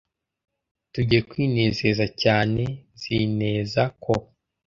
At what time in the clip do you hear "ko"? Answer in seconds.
4.03-4.13